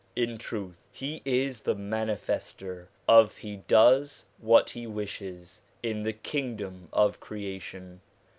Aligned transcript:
In 0.15 0.39
truth 0.39 0.89
he 0.91 1.21
is 1.25 1.61
the 1.61 1.75
Manifestor 1.75 2.87
of" 3.07 3.37
He 3.45 3.57
does 3.57 4.25
what 4.39 4.71
He 4.71 4.87
wishes" 4.87 5.61
in 5.83 6.01
the 6.01 6.13
kingdom 6.13 6.89
of 6.91 7.19
creation. 7.19 8.01